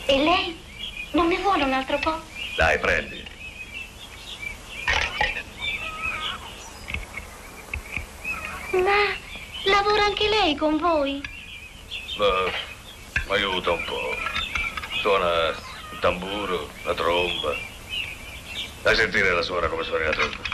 [0.06, 0.58] E lei?
[1.10, 2.22] Non ne vuole un altro po'?
[2.56, 3.26] Dai, prendi.
[8.72, 9.26] Ma
[9.64, 11.20] lavora anche lei con voi?
[12.16, 12.52] Beh,
[13.28, 14.16] aiuta un po'.
[15.00, 17.54] Suona il tamburo, la tromba.
[18.82, 20.47] Dai sentire la suora come suona la tromba.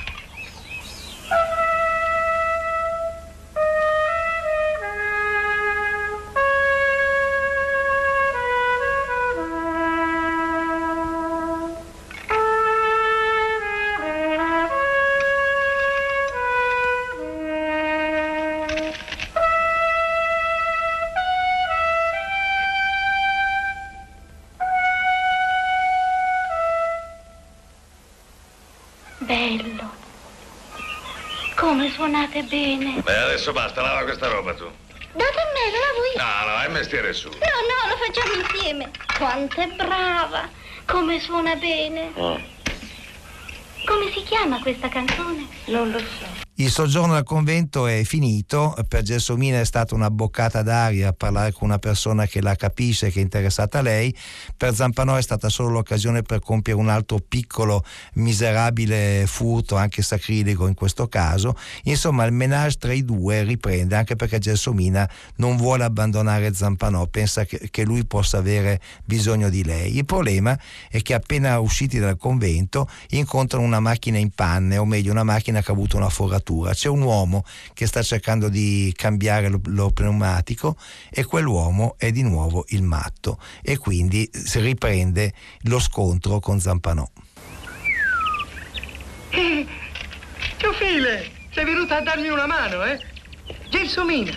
[31.95, 33.01] Suonate bene.
[33.03, 34.71] Beh, adesso basta, lava questa roba tu.
[35.13, 36.19] Date a me, la lavo io.
[36.19, 37.29] No, no, è mestiere su.
[37.29, 38.91] No, no, lo facciamo insieme.
[39.17, 40.49] Quanto è brava.
[40.87, 42.13] Come suona bene.
[42.15, 45.47] Come si chiama questa canzone?
[45.67, 46.27] Non lo so.
[46.57, 51.67] Il soggiorno al convento è finito, per Gelsomina è stata una boccata d'aria parlare con
[51.67, 54.14] una persona che la capisce, che è interessata a lei,
[54.57, 57.83] per Zampanò è stata solo l'occasione per compiere un altro piccolo,
[58.14, 61.57] miserabile furto, anche sacrilego in questo caso.
[61.83, 67.45] Insomma, il menage tra i due riprende, anche perché Gelsomina non vuole abbandonare Zampanò, pensa
[67.45, 69.97] che, che lui possa avere bisogno di lei.
[69.97, 70.57] Il problema
[70.88, 75.61] è che appena usciti dal convento incontrano una macchina in panne, o meglio una macchina
[75.61, 76.43] che ha avuto una foratura.
[76.45, 80.77] C'è un uomo che sta cercando di cambiare lo, lo pneumatico
[81.11, 87.09] e quell'uomo è di nuovo il matto e quindi si riprende lo scontro con Zampanò.
[90.57, 92.99] Ciofile, sei venuta a darmi una mano, eh?
[93.69, 94.33] Gelsomina.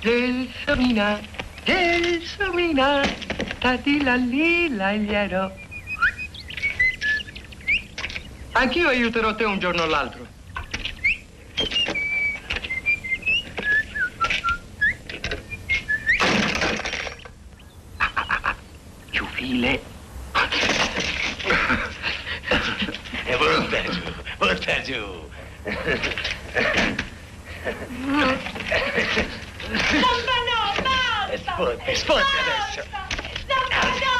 [0.00, 1.20] Gelsomina,
[1.64, 3.00] Gelsomina,
[3.58, 5.52] tadila lila glielo.
[8.52, 10.31] Anch'io aiuterò te un giorno o l'altro.
[19.12, 19.80] Ciufile.
[23.24, 24.02] E butta giù,
[24.38, 25.30] butta giù.
[30.02, 31.38] Zampanò, basta!
[31.38, 32.82] Sfotti, sfotti adesso.
[33.46, 34.10] Zampanò,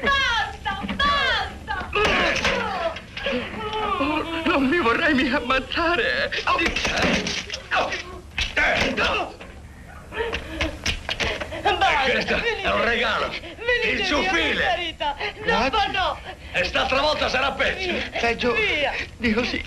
[0.00, 1.74] basta, basta!
[4.00, 6.30] Oh, non mi vorrei mica ammazzare.
[12.10, 13.32] Questo è un regalo.
[13.84, 14.96] Il ciuffile.
[15.46, 16.18] Zampanò!
[16.52, 17.92] E st'altra volta sarà peggio.
[18.18, 18.52] Peggio.
[18.52, 18.92] Via.
[19.18, 19.62] Dico sì.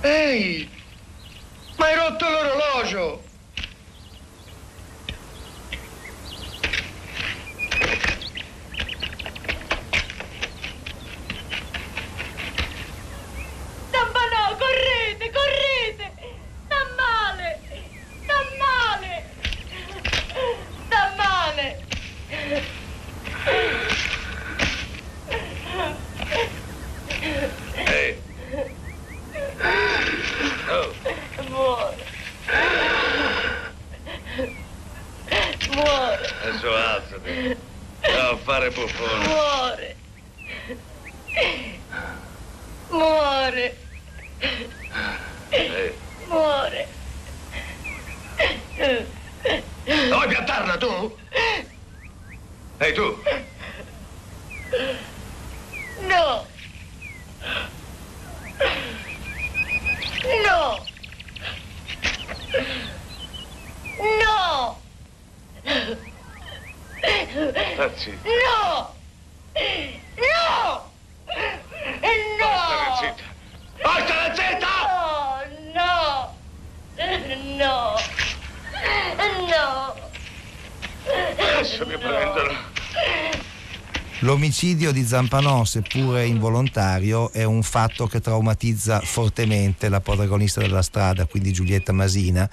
[0.00, 0.70] Ehi!
[1.76, 3.22] Ma hai rotto l'orologio!
[13.90, 16.12] Zampanò, correte, correte!
[16.66, 17.60] Sta male!
[18.22, 19.24] Sta male!
[20.86, 21.82] Sta male!
[27.86, 28.16] Ehi.
[30.68, 30.94] Oh,
[31.48, 31.96] Muore!
[35.70, 36.34] Muore!
[36.42, 37.56] adesso alzati.
[38.02, 39.26] Non fare buffone.
[39.26, 39.96] Muore!
[42.90, 43.76] Muore!
[52.80, 53.16] Ehi tu!
[56.08, 56.44] No!
[60.44, 60.84] No!
[64.20, 64.76] No!
[67.76, 68.18] Tazzi.
[68.24, 68.94] No!
[70.18, 70.90] No!
[72.38, 72.52] No!
[73.00, 73.24] zitta!
[73.82, 74.74] Basta, zitta!
[75.74, 76.34] No!
[77.56, 77.94] No!
[79.48, 79.94] No!
[81.06, 82.73] Adesso mi prendono.
[84.24, 91.26] L'omicidio di Zampanò, seppure involontario, è un fatto che traumatizza fortemente la protagonista della strada,
[91.26, 92.48] quindi Giulietta Masina,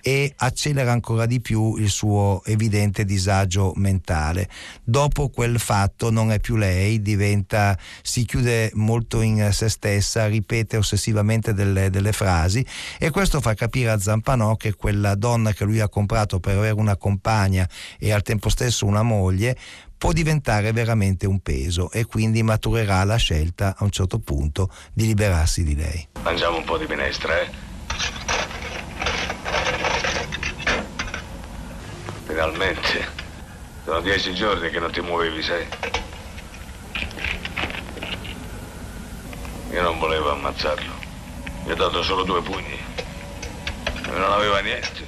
[0.00, 4.48] e accelera ancora di più il suo evidente disagio mentale.
[4.82, 10.78] Dopo quel fatto non è più lei, diventa, si chiude molto in se stessa, ripete
[10.78, 12.64] ossessivamente delle, delle frasi
[12.98, 16.72] e questo fa capire a Zampanò che quella donna che lui ha comprato per avere
[16.72, 17.68] una compagna
[17.98, 19.58] e al tempo stesso una moglie
[20.00, 25.04] può diventare veramente un peso e quindi maturerà la scelta a un certo punto di
[25.04, 26.08] liberarsi di lei.
[26.22, 27.50] Mangiamo un po' di minestra, eh?
[32.24, 33.18] Finalmente.
[33.84, 35.66] Sono dieci giorni che non ti muovevi, sai?
[39.72, 40.94] Io non volevo ammazzarlo.
[41.66, 42.78] Gli ho dato solo due pugni.
[44.06, 45.04] Non aveva niente.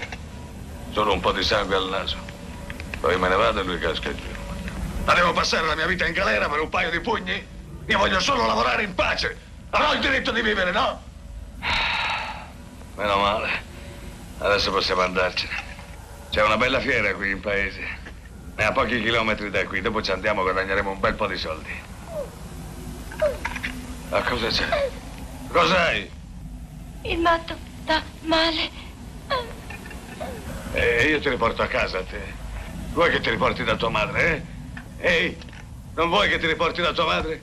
[0.90, 2.18] Solo un po' di sangue al naso.
[3.00, 4.31] Poi me ne vado e lui casca giù.
[5.04, 7.44] Ma devo passare la mia vita in galera per un paio di pugni?
[7.86, 9.36] Io voglio solo lavorare in pace.
[9.70, 11.02] Avrò il diritto di vivere, no?
[12.94, 13.70] Meno male.
[14.38, 15.70] Adesso possiamo andarcene.
[16.30, 18.00] C'è una bella fiera qui in paese.
[18.54, 19.80] È a pochi chilometri da qui.
[19.80, 21.72] Dopo ci andiamo e guadagneremo un bel po' di soldi.
[24.08, 24.90] Ma cosa c'è?
[25.48, 26.10] Cos'hai?
[27.02, 28.70] Il matto sta male.
[30.74, 32.20] E io ti riporto a casa a te.
[32.92, 34.51] Vuoi che ti riporti da tua madre, eh?
[35.04, 35.36] Ehi,
[35.94, 37.42] non vuoi che ti riporti da tua madre?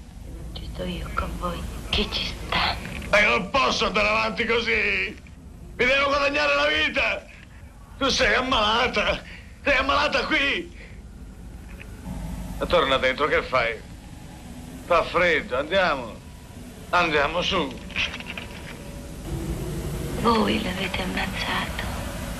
[0.54, 1.62] Ci sto io con voi.
[1.90, 2.78] Chi ci sta?
[3.10, 5.18] Ma io non posso andare avanti così!
[5.76, 7.26] Mi devo guadagnare la vita!
[7.98, 9.22] Tu sei ammalata!
[9.62, 10.74] Sei ammalata qui!
[12.60, 13.76] Ma torna dentro, che fai?
[14.86, 16.16] Fa freddo, andiamo!
[16.92, 17.78] Andiamo su!
[20.22, 21.84] Voi l'avete ammazzato.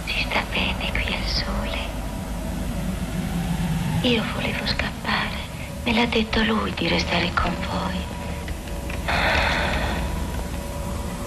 [0.06, 1.89] Si sta bene qui al sole.
[4.04, 5.36] Io volevo scappare.
[5.84, 7.98] Me l'ha detto lui di restare con voi.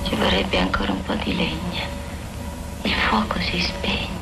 [0.04, 1.84] Ci vorrebbe ancora un po' di legna.
[2.82, 4.21] Il fuoco si spegne.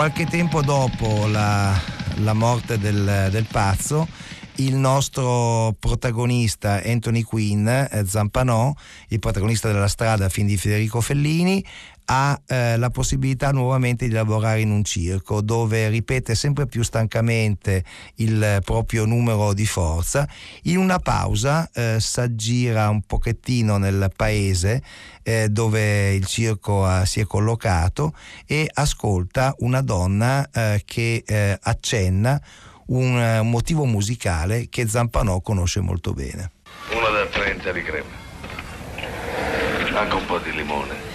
[0.00, 1.78] Qualche tempo dopo la,
[2.22, 4.08] la morte del, del pazzo,
[4.60, 8.72] il nostro protagonista Anthony Quinn, eh, Zampanò,
[9.08, 11.64] il protagonista della strada fin di Federico Fellini,
[12.12, 17.84] ha eh, la possibilità nuovamente di lavorare in un circo dove ripete sempre più stancamente
[18.16, 20.28] il proprio numero di forza.
[20.62, 24.82] In una pausa eh, s'aggira un pochettino nel paese
[25.22, 28.12] eh, dove il circo ha, si è collocato
[28.44, 32.42] e ascolta una donna eh, che eh, accenna
[32.90, 36.52] un, un motivo musicale che Zampanò conosce molto bene.
[36.92, 38.18] Una da 30 di crema.
[39.94, 41.09] Anche un po' di limone.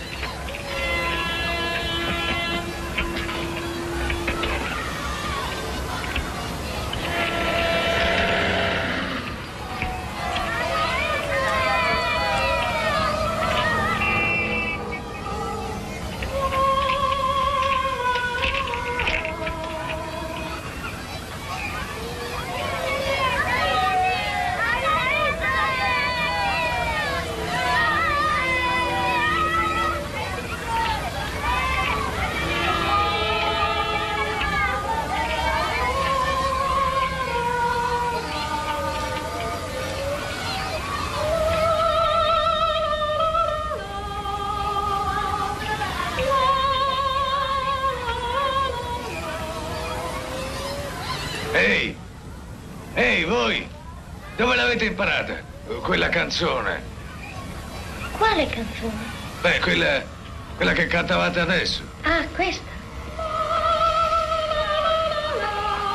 [54.85, 55.35] L'avete imparata?
[55.81, 56.81] Quella canzone.
[58.11, 59.13] Quale canzone?
[59.41, 60.03] Beh, quella,
[60.55, 61.81] quella che cantavate adesso.
[62.03, 62.73] Ah, questa.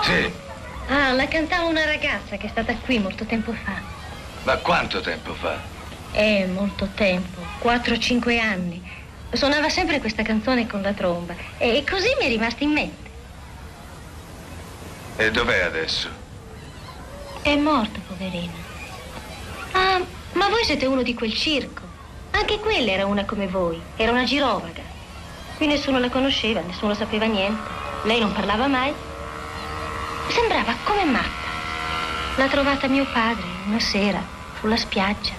[0.02, 0.32] Sì,
[0.88, 3.80] Ah, la cantava una ragazza che è stata qui molto tempo fa.
[4.42, 5.56] ma quanto tempo fa?
[6.12, 8.82] Eh, molto tempo, 4-5 anni.
[9.32, 13.08] Suonava sempre questa canzone con la tromba e così mi è rimasta in mente.
[15.16, 16.08] E dov'è adesso?
[17.42, 18.69] È morta, poverina.
[20.50, 21.82] Voi siete uno di quel circo.
[22.32, 24.82] Anche quella era una come voi, era una girovaga.
[25.56, 27.62] Qui nessuno la conosceva, nessuno sapeva niente.
[28.02, 28.92] Lei non parlava mai.
[30.28, 31.48] Sembrava come matta.
[32.34, 34.20] L'ha trovata mio padre una sera,
[34.58, 35.34] sulla spiaggia.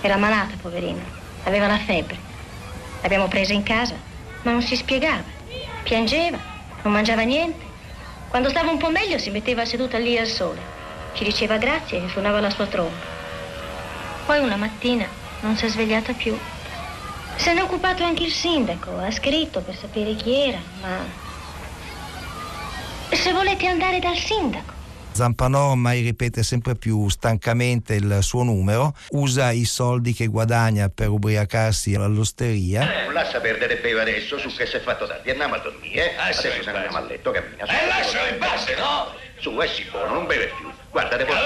[0.00, 1.02] Era malata, poverina.
[1.44, 2.18] Aveva la febbre.
[3.02, 3.94] L'abbiamo presa in casa,
[4.42, 5.22] ma non si spiegava.
[5.84, 6.38] Piangeva,
[6.82, 7.64] non mangiava niente.
[8.28, 10.60] Quando stava un po' meglio si metteva seduta lì al sole.
[11.12, 13.17] Ci diceva grazie e suonava la sua tromba.
[14.28, 15.06] Poi una mattina
[15.40, 16.36] non si è svegliata più.
[17.36, 20.98] Se ne è occupato anche il sindaco, ha scritto per sapere chi era, ma...
[23.16, 24.74] Se volete andare dal sindaco.
[25.12, 31.08] Zampanò ormai ripete sempre più stancamente il suo numero, usa i soldi che guadagna per
[31.08, 33.06] ubriacarsi all'osteria.
[33.06, 35.30] Eh, lascia perdere beve adesso su che si è fatto tardi.
[35.30, 36.16] Andiamo a dormire, eh?
[36.16, 37.64] Lascialo adesso se ne andiamo a letto, cammina.
[37.64, 37.72] su.
[37.72, 39.06] Eh, lascialo in pace, no?
[39.38, 40.70] Su, esci buono, non beve più.
[40.90, 41.40] Guarda, te porto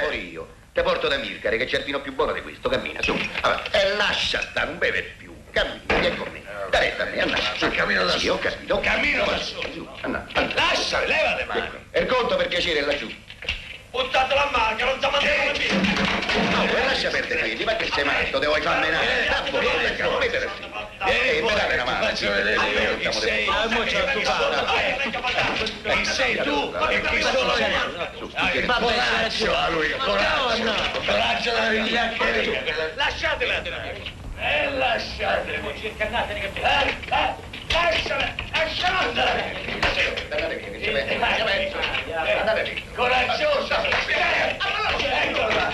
[0.00, 0.62] fuori io.
[0.74, 3.16] Te porto da Milcare che c'è il vino più buono di questo, cammina, su.
[3.42, 3.70] Avanti.
[3.76, 5.32] E lascia stare, non beve più.
[5.52, 6.42] Cammina, vieni con me.
[6.68, 7.42] Dai retta a me, andiamo.
[7.54, 8.80] Su, Cammino da sì, ho capito.
[8.80, 9.38] Cammino da.
[9.38, 10.52] Su, andiamo, andiamo.
[10.56, 11.68] Lasciali, leva le mani.
[11.92, 13.08] E il conto per piacere è laggiù.
[13.94, 15.72] Buttatelo a mano, che non ti mandiamo via.
[16.50, 19.28] No, e lascia perdere quelli, ma che sei matto, te vuoi far menare?
[19.28, 20.62] Da buono, non mettere sì.
[21.06, 22.04] E mi date una mano.
[22.06, 23.48] Faccio vedere io chi sei.
[25.92, 28.66] Chi sei tu e chi sono io?
[28.66, 30.74] Coraggio a lui, coraggio.
[31.06, 32.62] Coraggio da vigliaccheria.
[32.96, 33.62] Lasciatela.
[34.38, 35.68] Eh, lasciatela.
[35.70, 35.94] Eh,
[36.56, 39.56] eh, lasciala, lasciala andare.
[40.30, 41.14] Andate via, vede.
[42.38, 42.82] Andate via.
[42.94, 43.82] Coraggiosa.
[44.98, 45.72] Eccola.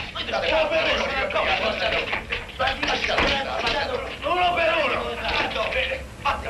[4.22, 5.00] Uno per uno.
[5.02, 6.40] Uno per uno.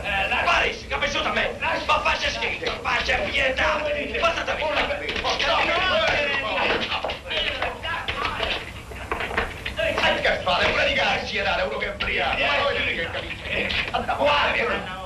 [0.44, 1.56] Paris, capisciuto a me?
[1.60, 3.82] Ma faccia schifo, faccia pietà.
[4.20, 4.58] Passate
[10.20, 10.70] Che fare?
[10.70, 12.38] Una di garci e dare uno che è ubriaco.
[12.38, 13.70] Ma voi vedete che capisce.
[13.90, 14.99] Andiamo, Lasciala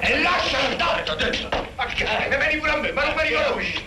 [0.00, 1.48] E lasciala andare, ti ho detto.
[1.74, 2.04] Ma che?
[2.04, 3.84] Mi vieni pure a me, ma non mi riconosci?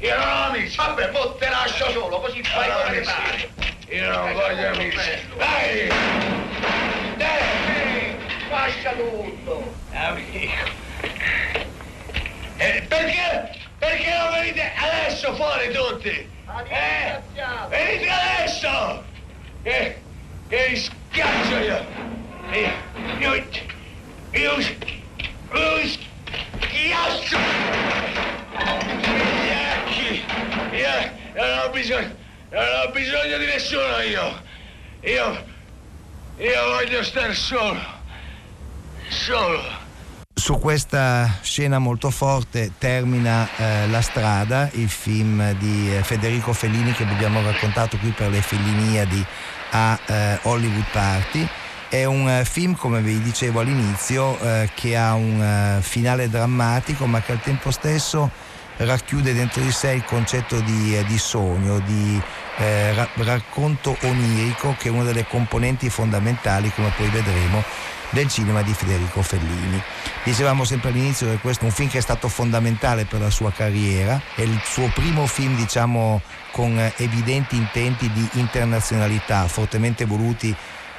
[0.00, 0.76] Io non ho amici.
[0.76, 3.50] Vabbè, mo te lascio solo, così fai come ti pare.
[3.88, 4.98] Io non voglio amici.
[5.36, 5.88] Dai!
[7.16, 8.16] Dai,
[8.50, 9.74] lascia tutto.
[9.92, 10.70] Amico.
[12.58, 13.58] Eh, perché?
[13.78, 16.30] Perché non venite adesso fuori tutti?
[16.68, 17.18] Eh?
[17.68, 19.04] Venite adesso!
[19.62, 20.02] Che,
[20.48, 20.90] che
[21.20, 21.86] vi schiaccio io!
[22.52, 22.72] Io,
[23.18, 23.34] io,
[24.32, 25.86] io, io
[26.58, 27.38] schiaccio!
[29.04, 30.24] Vigliacchi!
[30.72, 32.14] Io non ho bisogno,
[32.50, 34.42] non ho bisogno di nessuno io!
[35.02, 35.44] Io,
[36.38, 37.98] io voglio stare solo!
[39.08, 39.88] Solo!
[40.34, 46.92] Su questa scena molto forte termina eh, La strada, il film di eh, Federico Fellini
[46.92, 49.26] che abbiamo raccontato qui per le Felliniadi
[49.70, 51.46] a eh, Hollywood Party.
[51.88, 57.06] È un eh, film, come vi dicevo all'inizio, eh, che ha un eh, finale drammatico
[57.06, 58.30] ma che al tempo stesso
[58.76, 62.20] racchiude dentro di sé il concetto di, eh, di sogno, di
[62.58, 67.62] eh, ra- racconto onirico che è una delle componenti fondamentali, come poi vedremo,
[68.10, 69.82] del cinema di Federico Fellini.
[70.24, 73.52] Dicevamo sempre all'inizio che questo è un film che è stato fondamentale per la sua
[73.52, 80.54] carriera, è il suo primo film diciamo con evidenti intenti di internazionalità, fortemente voluti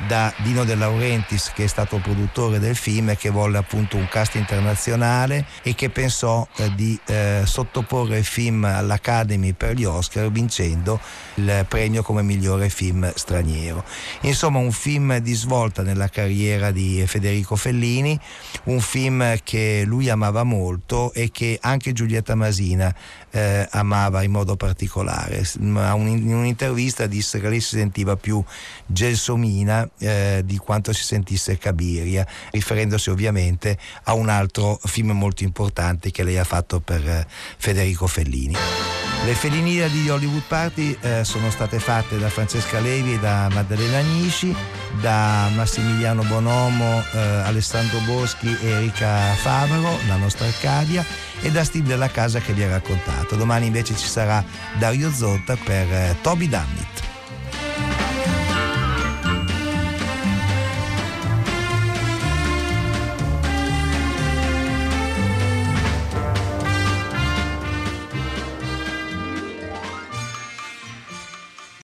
[0.08, 4.08] da Dino De Laurentiis che è stato produttore del film e che volle appunto un
[4.08, 10.30] cast internazionale e che pensò eh, di eh, sottoporre il film all'Academy per gli Oscar
[10.32, 11.00] vincendo
[11.36, 13.84] il premio come migliore film straniero.
[14.22, 18.20] Insomma un film di svolta nella carriera di Federico Fellini,
[18.66, 22.94] un film che lui amava molto e che anche Giulietta Masina
[23.32, 25.44] eh, amava in modo particolare.
[25.60, 28.44] In un'intervista disse che lei si sentiva più
[28.86, 36.12] gelsomina eh, di quanto si sentisse Cabiria, riferendosi ovviamente a un altro film molto importante
[36.12, 37.28] che lei ha fatto per eh,
[37.58, 38.56] Federico Fellini.
[39.24, 44.00] Le felinide di Hollywood Party eh, sono state fatte da Francesca Levi e da Maddalena
[44.00, 44.54] Agnisci,
[45.00, 51.06] da Massimiliano Bonomo, eh, Alessandro Boschi e Erika Favaro, la nostra Arcadia,
[51.42, 53.36] e da Steve della Casa che vi ha raccontato.
[53.36, 54.44] Domani invece ci sarà
[54.78, 57.02] Dario Zotta per eh, Toby Dummit.